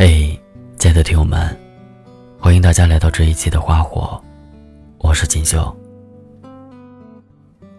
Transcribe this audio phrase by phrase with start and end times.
[0.00, 0.40] 嘿，
[0.78, 1.58] 亲爱的听友们，
[2.38, 4.22] 欢迎大家来到这一期的花火，
[4.98, 5.76] 我是锦绣。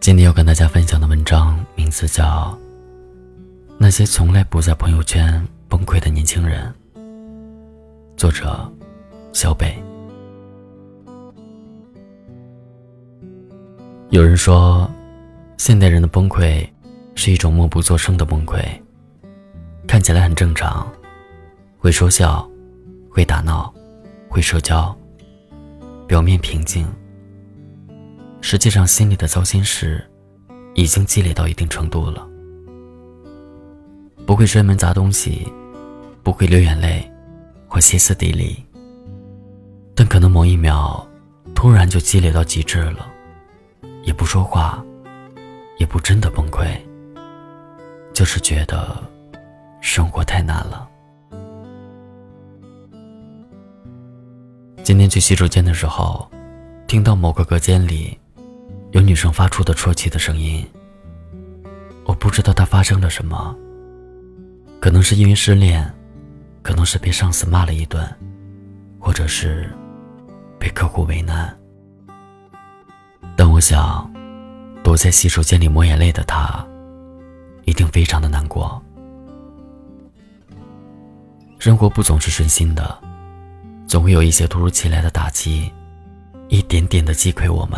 [0.00, 2.24] 今天要跟大家分享的文章名字叫
[3.78, 6.74] 《那些从来不在朋友圈崩溃的年轻人》，
[8.16, 8.68] 作者
[9.32, 9.80] 小北。
[14.08, 14.90] 有人说，
[15.58, 16.68] 现代人的崩溃
[17.14, 18.60] 是一种默不作声的崩溃，
[19.86, 20.92] 看起来很正常。
[21.82, 22.46] 会说笑，
[23.08, 23.72] 会打闹，
[24.28, 24.94] 会社交。
[26.06, 26.86] 表面平静，
[28.42, 30.06] 实际上心里的糟心事
[30.74, 32.28] 已经积累到一定程度了。
[34.26, 35.50] 不会摔门砸东西，
[36.22, 37.10] 不会流眼泪
[37.66, 38.62] 或歇斯底里，
[39.94, 41.08] 但可能某一秒
[41.54, 43.10] 突然就积累到极致了，
[44.02, 44.84] 也不说话，
[45.78, 46.78] 也不真的崩溃，
[48.12, 49.02] 就是觉得
[49.80, 50.89] 生活太难了。
[54.90, 56.28] 今天去洗手间的时候，
[56.88, 58.18] 听到某个隔间里
[58.90, 60.68] 有女生发出的啜泣的声音。
[62.06, 63.56] 我不知道她发生了什么，
[64.80, 65.88] 可能是因为失恋，
[66.60, 68.04] 可能是被上司骂了一顿，
[68.98, 69.72] 或者是
[70.58, 71.56] 被客户为难。
[73.36, 74.12] 但我想，
[74.82, 76.66] 躲在洗手间里抹眼泪的她，
[77.64, 78.82] 一定非常的难过。
[81.60, 82.99] 生活不总是顺心的。
[83.90, 85.68] 总会有一些突如其来的打击，
[86.46, 87.76] 一点点的击溃我们。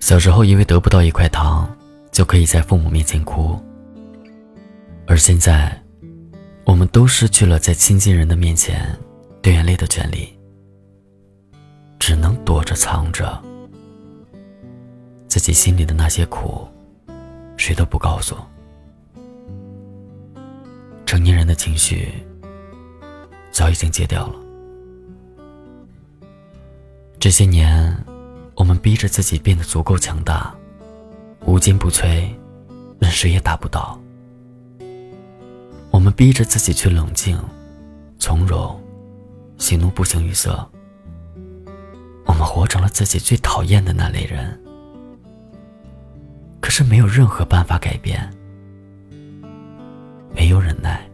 [0.00, 1.70] 小时候因为得不到一块糖，
[2.10, 3.56] 就可以在父母面前哭，
[5.06, 5.80] 而现在，
[6.64, 8.98] 我们都失去了在亲近人的面前
[9.40, 10.36] 掉眼泪的权利，
[12.00, 13.40] 只能躲着藏着
[15.28, 16.66] 自己心里的那些苦，
[17.56, 18.34] 谁都不告诉。
[21.06, 22.08] 成年人的情绪。
[23.50, 24.34] 早已经戒掉了。
[27.18, 27.94] 这些年，
[28.54, 30.54] 我们逼着自己变得足够强大，
[31.44, 32.30] 无坚不摧，
[32.98, 34.00] 任谁也打不倒。
[35.90, 37.38] 我们逼着自己去冷静、
[38.18, 38.80] 从容、
[39.58, 40.66] 喜怒不形于色。
[42.24, 44.58] 我们活成了自己最讨厌的那类人。
[46.60, 48.32] 可是没有任何办法改变，
[50.32, 51.09] 没有忍耐。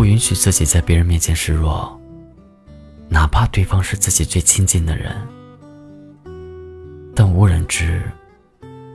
[0.00, 2.00] 不允许自己在别人面前示弱，
[3.10, 5.14] 哪怕对方是自己最亲近的人。
[7.14, 8.02] 但无人知，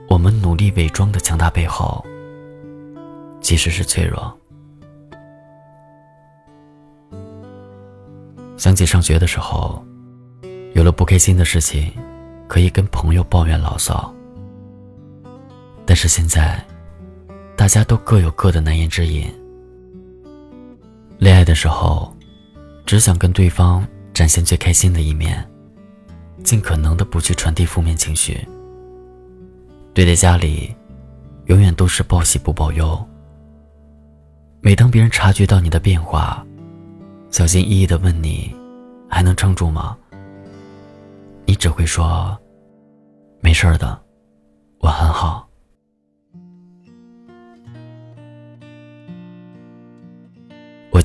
[0.08, 2.04] 我们努力伪装的强大背后，
[3.40, 4.36] 其实是脆弱。
[8.56, 9.80] 想起上学的时候，
[10.74, 11.92] 有了不开心的事情，
[12.48, 14.12] 可以跟朋友抱怨牢骚。
[15.84, 16.60] 但是现在，
[17.56, 19.32] 大家都各有各的难言之隐。
[21.18, 22.14] 恋爱的时候，
[22.84, 25.48] 只想跟对方展现最开心的一面，
[26.44, 28.46] 尽可能的不去传递负面情绪。
[29.94, 30.74] 对待家里，
[31.46, 33.02] 永远都是报喜不报忧。
[34.60, 36.44] 每当别人察觉到你的变化，
[37.30, 38.54] 小心翼翼的问你，
[39.08, 39.96] 还能撑住吗？
[41.46, 42.36] 你只会说，
[43.40, 43.98] 没事的，
[44.80, 45.45] 我很好。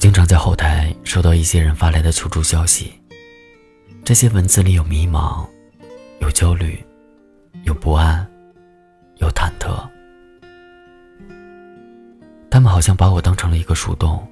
[0.01, 2.91] 经常在后台收到一些人发来的求助消息，
[4.03, 5.47] 这些文字里有迷茫，
[6.22, 6.84] 有焦虑，
[7.66, 8.28] 有不安，
[9.17, 9.88] 有忐忑。
[12.50, 14.28] 他们好像把我当成了一个树洞，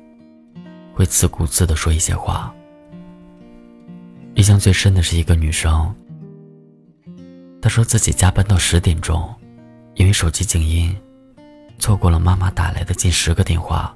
[0.91, 2.51] 会自顾自地说一些话。
[4.33, 5.93] 印象最深的是一个女生，
[7.61, 9.31] 她说自己加班到十点钟，
[9.93, 10.97] 因为手机静音，
[11.77, 13.95] 错过了妈妈打来的近十个电话。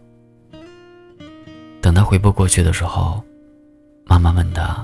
[1.93, 3.23] 等他回拨过去的时候，
[4.05, 4.83] 妈妈问他：“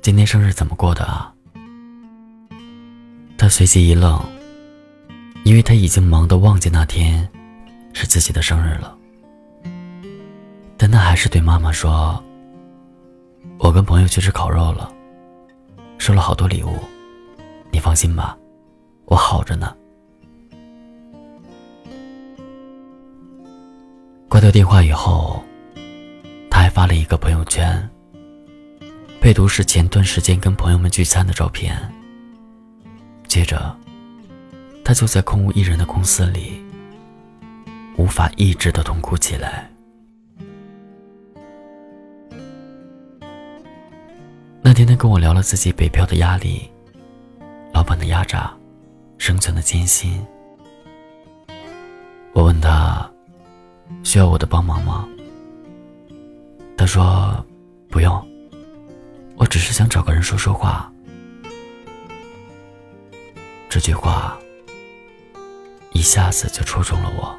[0.00, 1.30] 今天生日怎么过的啊？”
[3.36, 4.18] 他随即一愣，
[5.44, 7.28] 因为他已经忙得忘记那天
[7.92, 8.96] 是自己的生日了。
[10.78, 12.24] 但他还是对妈妈说
[13.60, 14.90] ：“我跟朋友去吃烤肉了，
[15.98, 16.78] 收了好多礼物，
[17.70, 18.34] 你放心吧，
[19.04, 19.76] 我好着呢。”
[24.52, 25.42] 电话以后，
[26.50, 27.88] 他还发了一个朋友圈，
[29.18, 31.74] 配图是前段时间跟朋友们聚餐的照片。
[33.26, 33.74] 接着，
[34.84, 36.62] 他就在空无一人的公司里，
[37.96, 39.70] 无法抑制的痛哭起来。
[44.60, 46.70] 那天，他跟我聊了自己北漂的压力、
[47.72, 48.52] 老板的压榨、
[49.16, 50.22] 生存的艰辛。
[52.34, 53.10] 我问他
[54.02, 55.08] 需要我的帮忙吗？
[56.76, 57.44] 他说
[57.88, 58.28] 不用，
[59.36, 60.92] 我只是想找个人说说话。
[63.68, 64.38] 这句话
[65.92, 67.38] 一下子就戳中了我。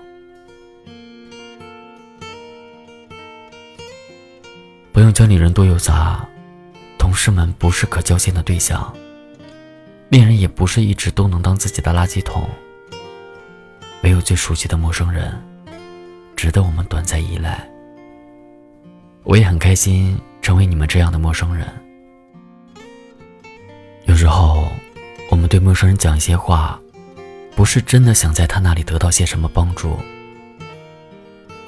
[4.91, 6.27] 不用家里人多有杂，
[6.97, 8.91] 同事们不是可交心的对象，
[10.09, 12.49] 恋人也不是一直都能当自己的垃圾桶。
[14.03, 15.39] 唯有最熟悉的陌生人，
[16.35, 17.67] 值得我们短暂依赖。
[19.23, 21.67] 我也很开心成为你们这样的陌生人。
[24.05, 24.67] 有时候，
[25.29, 26.79] 我们对陌生人讲一些话，
[27.55, 29.97] 不是真的想在他那里得到些什么帮助，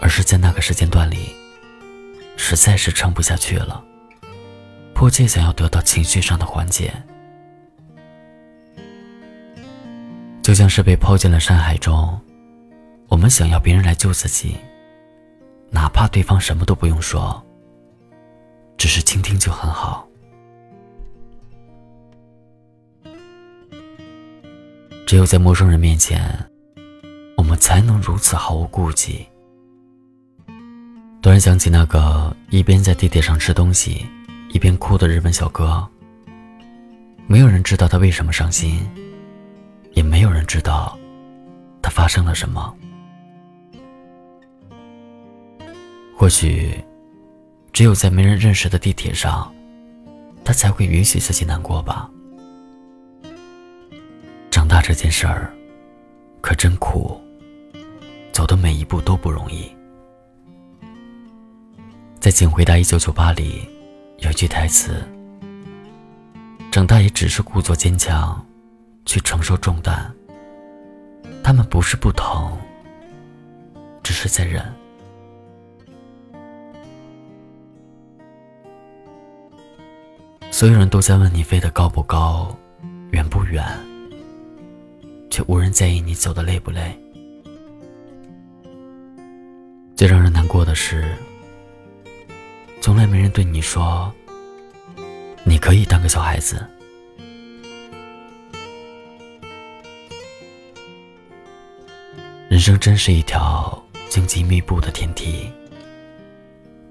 [0.01, 1.33] 而是在那个时间段里，
[2.35, 3.81] 实在是撑不下去了，
[4.93, 6.93] 迫切想要得到情绪上的缓解。
[10.41, 12.19] 就像是被抛进了山海中。
[13.07, 14.55] 我们想要别人来救自己，
[15.69, 17.43] 哪怕对方什么都不用说，
[18.77, 20.07] 只是倾听就很好。
[25.05, 26.19] 只有在陌生人面前，
[27.37, 29.25] 我们才能如此毫无顾忌。
[31.21, 34.05] 突然想起那个一边在地铁上吃东西，
[34.49, 35.87] 一边哭的日本小哥。
[37.27, 38.87] 没有人知道他为什么伤心，
[39.93, 40.97] 也没有人知道
[41.81, 42.75] 他发生了什么。
[46.25, 46.73] 或许，
[47.71, 49.53] 只有在没人认识的地铁上，
[50.43, 52.09] 他才会允许自己难过吧。
[54.49, 55.53] 长大这件事儿，
[56.41, 57.21] 可真苦，
[58.31, 59.71] 走的每一步都不容易。
[62.19, 63.69] 在《请回答一九九八》里，
[64.17, 65.07] 有句台词
[66.73, 68.43] ：“长大也只是故作坚强，
[69.05, 70.11] 去承受重担。
[71.43, 72.57] 他们不是不疼，
[74.01, 74.65] 只是在忍。”
[80.57, 82.57] 所有人都在问你飞得高不高，
[83.11, 83.61] 远不远，
[85.29, 86.97] 却无人在意你走的累不累。
[89.97, 91.13] 最让人难过的是，
[92.79, 94.09] 从来没人对你说，
[95.43, 96.65] 你可以当个小孩子。
[102.47, 105.51] 人生真是一条荆棘密布的天梯，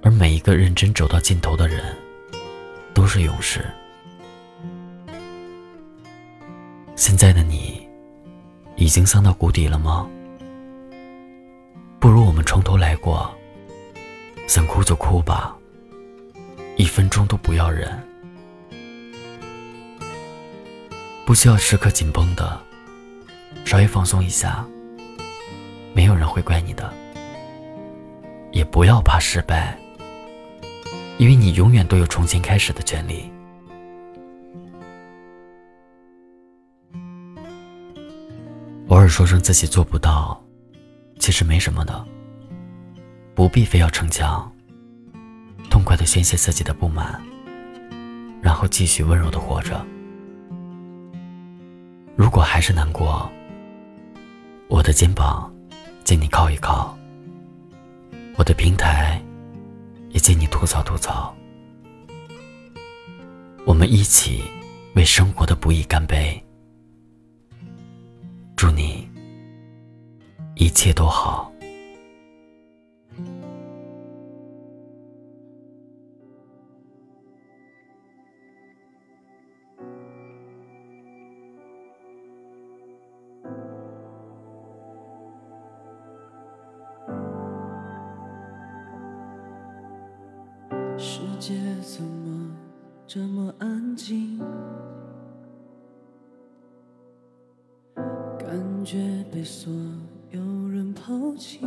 [0.03, 1.97] 而每一个认真走到尽头的人。
[3.05, 3.63] 都是勇士。
[6.97, 7.87] 现在的你，
[8.77, 10.09] 已经丧到谷底了吗？
[12.01, 13.31] 不如我们从头来过。
[14.47, 15.55] 想哭就哭吧，
[16.79, 17.93] 一分钟都不要忍。
[21.27, 22.59] 不需要时刻紧绷的，
[23.67, 24.65] 稍微放松一下，
[25.93, 26.91] 没有人会怪你的。
[28.51, 29.79] 也不要怕失败。
[31.19, 33.31] 因为你永远都有重新开始的权利。
[38.89, 40.41] 偶尔说声自己做不到，
[41.19, 42.05] 其实没什么的，
[43.35, 44.51] 不必非要逞强。
[45.71, 47.21] 痛快的宣泄自己的不满，
[48.41, 49.85] 然后继续温柔的活着。
[52.17, 53.29] 如果还是难过，
[54.69, 55.53] 我的肩膀
[56.05, 56.97] 借你靠一靠，
[58.37, 59.21] 我的平台。
[60.25, 61.37] 借你吐槽吐槽，
[63.67, 64.41] 我们一起
[64.95, 66.43] 为生活的不易干杯。
[68.57, 69.07] 祝你
[70.55, 71.53] 一切都好。
[91.35, 92.57] 世界怎么
[93.09, 94.39] 这么安静？
[98.39, 99.73] 感觉被所
[100.31, 101.59] 有人抛弃。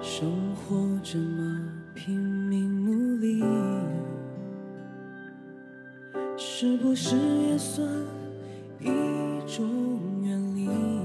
[0.00, 3.44] 生活这么拼命努力，
[6.36, 7.88] 是不是也算
[8.80, 8.88] 一
[9.46, 9.64] 种
[10.24, 10.95] 远离？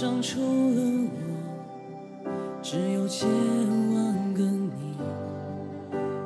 [0.00, 0.80] 上除了
[2.24, 2.30] 我，
[2.62, 4.96] 只有千万个你。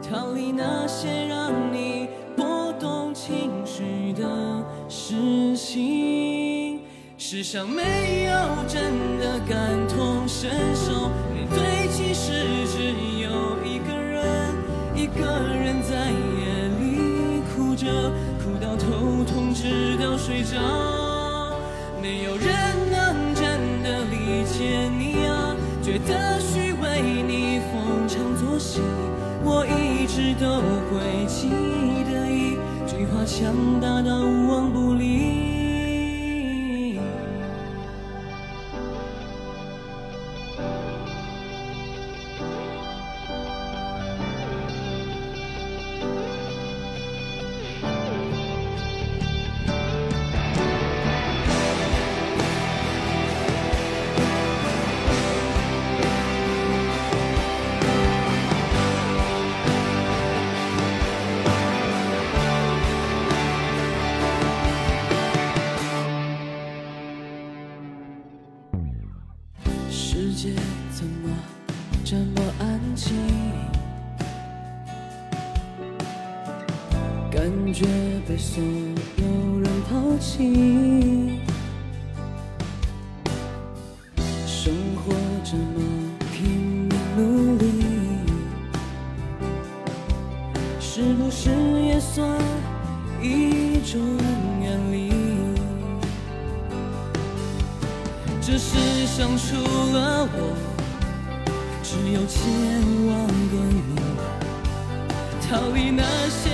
[0.00, 4.22] 逃离那些让你波动情绪的
[4.88, 6.82] 事情。
[7.18, 8.32] 世上没有
[8.68, 12.30] 真的感同身受，面对其实
[12.68, 13.28] 只有
[13.64, 14.54] 一个人，
[14.94, 17.86] 一个人在夜里哭着，
[18.38, 19.24] 哭到头。
[19.24, 20.60] 痛直到睡着，
[22.00, 22.46] 没有人
[25.94, 28.80] 觉得虚伪你逢场作戏，
[29.44, 30.56] 我一直都
[30.90, 31.48] 会记
[32.10, 35.53] 得一句话，强大到无往不利。
[84.46, 85.12] 生活
[85.44, 85.76] 这么
[86.32, 87.64] 拼命努力，
[90.80, 91.50] 是不是
[91.82, 92.28] 也算
[93.20, 94.00] 一种
[94.62, 95.12] 远离？
[98.40, 99.56] 这世上除
[99.92, 100.38] 了我，
[101.82, 102.40] 只有千
[103.08, 103.12] 万
[103.50, 103.82] 个你。
[105.46, 106.53] 逃离那些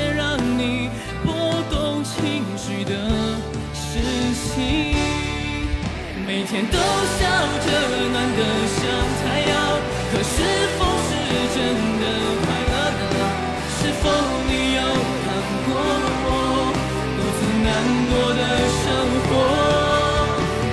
[6.51, 7.21] 天都笑
[7.63, 7.71] 着
[8.11, 8.43] 暖得
[8.75, 8.83] 像
[9.23, 9.55] 太阳。
[10.11, 10.35] 可是
[10.75, 11.11] 否是
[11.55, 11.57] 真
[12.03, 12.05] 的
[12.43, 13.23] 快乐呢？
[13.79, 14.11] 是否
[14.51, 14.83] 你有
[15.23, 15.31] 看
[15.65, 15.71] 过
[16.27, 16.29] 我？
[17.15, 17.71] 独自难
[18.11, 18.43] 过的
[18.83, 18.83] 生
[19.27, 19.31] 活？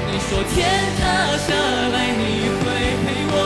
[0.10, 0.58] 你说天
[0.98, 1.00] 塌
[1.46, 1.54] 下
[1.94, 2.66] 来你会
[3.06, 3.38] 陪我，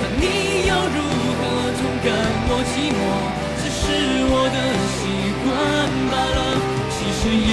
[0.00, 0.24] 可你
[0.64, 0.98] 又如
[1.36, 1.44] 何
[1.76, 2.08] 同感
[2.48, 2.50] 我？
[2.72, 3.04] 寂寞？
[3.60, 3.84] 只是
[4.32, 4.34] 我？
[4.48, 4.56] 的
[4.96, 5.04] 习
[5.44, 5.46] 惯
[6.08, 6.40] 罢了，
[6.88, 7.52] 其实也